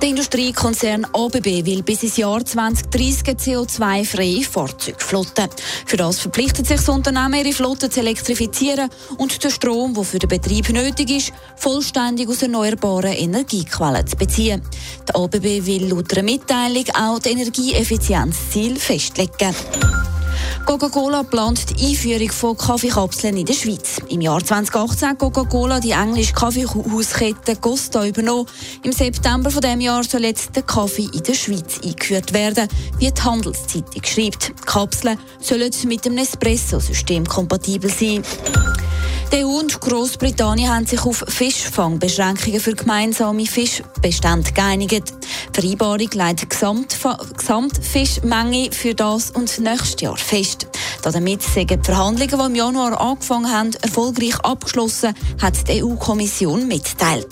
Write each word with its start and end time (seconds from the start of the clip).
Der 0.00 0.10
Industriekonzern 0.10 1.06
ABB 1.06 1.66
will 1.66 1.82
bis 1.82 2.04
ins 2.04 2.18
Jahr 2.18 2.44
2030 2.44 3.24
CO2-freie 3.24 4.44
Fahrzeuge 4.44 4.98
flotten. 5.00 5.48
Für 5.86 5.96
das 5.96 6.20
verpflichtet 6.20 6.68
sich 6.68 6.76
das 6.76 6.88
Unternehmen, 6.88 7.34
ihre 7.34 7.52
Flotte 7.52 7.90
zu 7.90 7.98
elektrifizieren 7.98 8.90
und 9.16 9.42
den 9.42 9.50
Strom, 9.50 9.94
der 9.94 10.04
für 10.04 10.20
den 10.20 10.28
Betrieb 10.28 10.68
nötig 10.68 11.10
ist, 11.10 11.32
vollständig 11.56 12.28
aus 12.28 12.42
erneuerbaren 12.42 13.12
Energiequellen 13.12 14.06
zu 14.06 14.16
beziehen. 14.16 14.62
Der 15.08 15.16
ABB 15.16 15.66
will 15.66 15.88
laut 15.88 16.12
einer 16.12 16.22
Mitteilung 16.22 16.84
auch 16.94 17.18
die 17.18 17.30
Energieeffizienzziel 17.30 18.76
festlegen. 18.76 19.54
Coca-Cola 20.68 21.22
plant 21.22 21.70
die 21.70 21.86
Einführung 21.86 22.30
von 22.30 22.54
Kaffeekapseln 22.54 23.38
in 23.38 23.46
der 23.46 23.54
Schweiz. 23.54 24.02
Im 24.10 24.20
Jahr 24.20 24.44
2018 24.44 25.08
hat 25.08 25.18
Coca-Cola 25.18 25.80
die 25.80 25.92
englische 25.92 26.34
Kaffeehauskette 26.34 27.56
Costa 27.56 28.04
übernommen. 28.04 28.44
Im 28.82 28.92
September 28.92 29.50
von 29.50 29.62
dem 29.62 29.80
Jahr 29.80 30.04
soll 30.04 30.26
jetzt 30.26 30.54
der 30.54 30.64
Kaffee 30.64 31.08
in 31.10 31.22
der 31.22 31.32
Schweiz 31.32 31.80
eingeführt 31.82 32.34
werden, 32.34 32.68
wie 32.98 33.10
die 33.10 33.22
Handelszeitung 33.22 34.04
schreibt. 34.04 34.48
Die 34.48 34.66
Kapseln 34.66 35.18
sollen 35.40 35.72
mit 35.86 36.04
dem 36.04 36.16
Nespresso-System 36.16 37.24
kompatibel 37.24 37.90
sein. 37.90 38.22
Die 39.32 39.44
EU 39.44 39.58
und 39.60 39.78
Großbritannien 39.78 40.70
haben 40.70 40.86
sich 40.86 41.04
auf 41.04 41.24
Fischfangbeschränkungen 41.28 42.60
für 42.60 42.74
gemeinsame 42.74 43.44
Fischbestände 43.44 44.52
geeinigt. 44.52 45.14
Vereinbarung 45.60 46.10
legt 46.12 46.42
die 46.42 46.48
Gesamtfischmenge 47.36 48.70
für 48.70 48.94
das 48.94 49.32
und 49.32 49.58
nächstes 49.58 50.00
Jahr 50.00 50.16
fest. 50.16 50.68
Damit 51.02 51.42
sind 51.42 51.70
die 51.70 51.78
Verhandlungen, 51.82 52.38
die 52.38 52.46
im 52.46 52.54
Januar 52.54 53.00
angefangen 53.00 53.52
haben, 53.52 53.70
erfolgreich 53.82 54.38
abgeschlossen, 54.40 55.14
hat 55.42 55.68
die 55.68 55.82
EU-Kommission 55.82 56.68
mitgeteilt. 56.68 57.26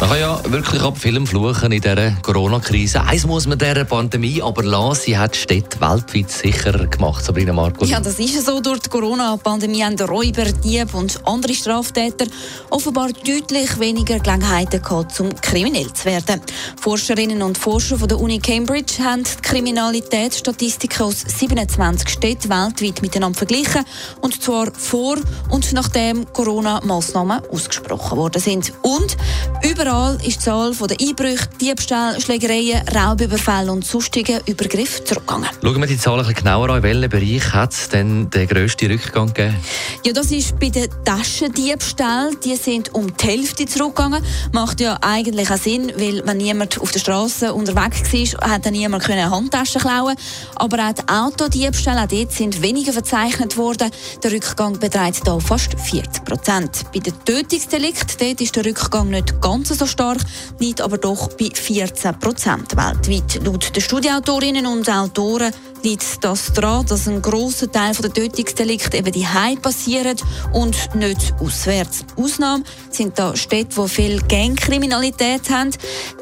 Man 0.00 0.08
kann 0.08 0.18
ja 0.18 0.40
wirklich 0.50 0.80
ab 0.80 0.96
Film 0.96 1.26
fluchen 1.26 1.72
in 1.72 1.82
dieser 1.82 2.12
Corona-Krise. 2.22 3.02
Eins 3.02 3.26
muss 3.26 3.46
man 3.46 3.58
dieser 3.58 3.84
Pandemie 3.84 4.40
aber 4.40 4.62
lassen, 4.62 5.02
sie 5.04 5.18
hat 5.18 5.36
Städte 5.36 5.78
weltweit 5.78 6.30
sicherer 6.30 6.86
gemacht, 6.86 7.22
Sabrina 7.22 7.52
Marco. 7.52 7.84
Ja, 7.84 8.00
das 8.00 8.18
ist 8.18 8.46
so. 8.46 8.60
Durch 8.60 8.78
die 8.78 8.88
Corona-Pandemie 8.88 9.84
haben 9.84 10.00
Räuber, 10.00 10.44
Diebe 10.44 10.96
und 10.96 11.20
andere 11.26 11.52
Straftäter 11.52 12.24
offenbar 12.70 13.08
deutlich 13.12 13.78
weniger 13.78 14.18
Gelegenheiten 14.18 14.80
gehabt, 14.80 15.20
um 15.20 15.34
kriminell 15.38 15.92
zu 15.92 16.06
werden. 16.06 16.40
Forscherinnen 16.80 17.42
und 17.42 17.58
Forscher 17.58 17.98
von 17.98 18.08
der 18.08 18.18
Uni 18.18 18.38
Cambridge 18.38 19.04
haben 19.04 19.24
die 19.24 19.42
Kriminalitätsstatistiken 19.42 21.04
aus 21.04 21.20
27 21.26 22.08
Städten 22.08 22.48
weltweit 22.48 23.02
miteinander 23.02 23.36
verglichen. 23.36 23.84
Und 24.22 24.42
zwar 24.42 24.72
vor 24.72 25.18
und 25.50 25.74
nachdem 25.74 26.24
Corona-Massnahmen 26.32 27.42
ausgesprochen 27.52 28.16
worden 28.16 28.40
sind. 28.40 28.72
Und 28.80 29.18
überall 29.62 29.89
Überall 29.90 30.14
ist 30.24 30.36
die 30.36 30.38
Zahl 30.38 30.72
der 30.72 30.96
Einbrüche, 31.00 31.48
Diebstähle, 31.60 32.20
Schlägereien, 32.20 32.86
Raubüberfälle 32.94 33.72
und 33.72 33.84
sonstigen 33.84 34.38
Übergriffe 34.46 35.02
zurückgegangen. 35.02 35.48
Schauen 35.60 35.80
wir 35.80 35.86
die 35.88 35.98
Zahlen 35.98 36.24
ein 36.24 36.32
genauer 36.32 36.70
an. 36.70 36.76
In 36.76 36.82
welchem 36.84 37.10
Bereich 37.10 37.52
hat 37.52 37.72
es 37.72 37.88
denn 37.88 38.30
den 38.30 38.46
grössten 38.46 38.88
Rückgang 38.88 39.34
gegeben? 39.34 39.56
Ja, 40.04 40.12
das 40.12 40.30
ist 40.30 40.60
bei 40.60 40.68
den 40.68 40.88
Taschendiebstählen. 41.04 42.38
Die 42.44 42.54
sind 42.54 42.94
um 42.94 43.16
die 43.16 43.26
Hälfte 43.26 43.66
zurückgegangen. 43.66 44.22
Macht 44.52 44.80
ja 44.80 44.96
eigentlich 45.00 45.50
auch 45.50 45.56
Sinn, 45.56 45.92
weil 45.96 46.22
wenn 46.24 46.36
niemand 46.36 46.80
auf 46.80 46.92
der 46.92 47.00
Straße 47.00 47.52
unterwegs 47.52 48.12
war, 48.12 48.48
hat 48.48 48.66
dann 48.66 48.74
niemand 48.74 49.10
eine 49.10 49.28
Handtasche 49.28 49.80
klauen 49.80 50.14
Aber 50.54 50.78
auch 50.88 50.92
die 50.92 51.08
Autodiebstähle, 51.12 52.04
auch 52.04 52.06
dort 52.06 52.30
sind 52.30 52.62
weniger 52.62 52.92
verzeichnet 52.92 53.56
worden. 53.56 53.90
Der 54.22 54.30
Rückgang 54.30 54.78
beträgt 54.78 55.22
hier 55.24 55.40
fast 55.40 55.74
40 55.80 56.24
Prozent. 56.24 56.84
Bei 56.94 57.00
den 57.00 57.14
Tötungsdelikten 57.24 58.16
dort 58.20 58.40
ist 58.40 58.54
der 58.54 58.64
Rückgang 58.64 59.08
nicht 59.08 59.40
ganz 59.40 59.79
so 59.79 59.79
so 59.80 59.86
stark, 59.86 60.18
liegt 60.58 60.82
aber 60.82 60.98
doch 60.98 61.30
bei 61.38 61.48
14 61.52 62.18
Prozent 62.18 62.76
weltweit. 62.76 63.42
Laut 63.44 63.74
den 63.74 63.82
Studiautorinnen 63.82 64.66
und 64.66 64.88
Autoren 64.90 65.52
liegt 65.82 66.22
das 66.22 66.52
daran, 66.52 66.84
dass 66.84 67.08
ein 67.08 67.22
grosser 67.22 67.72
Teil 67.72 67.94
der 67.94 68.12
Tötungsdelikte 68.12 68.98
eben 68.98 69.12
die 69.12 69.26
passieren 69.62 70.16
und 70.52 70.94
nicht 70.94 71.34
auswärts. 71.40 72.04
Ausnahme 72.16 72.64
sind 72.90 73.18
da 73.18 73.34
Städte, 73.34 73.80
die 73.82 73.88
viel 73.88 74.20
Gangkriminalität 74.28 75.48
haben. 75.48 75.70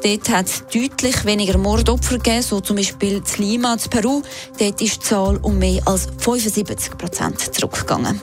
Dort 0.01 0.29
hat 0.29 0.45
es 0.45 0.63
deutlich 0.73 1.25
weniger 1.25 1.57
Mordopfer 1.57 2.15
gegeben, 2.15 2.41
so 2.41 2.61
zum 2.61 2.77
Beispiel 2.77 3.17
in 3.17 3.23
Lima, 3.37 3.73
in 3.73 3.89
Peru. 3.89 4.21
Dort 4.57 4.81
ist 4.81 4.95
die 4.95 4.99
Zahl 5.01 5.37
um 5.41 5.59
mehr 5.59 5.81
als 5.85 6.07
75 6.19 6.97
Prozent 6.97 7.53
zurückgegangen. 7.53 8.21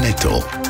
Netto, 0.00 0.42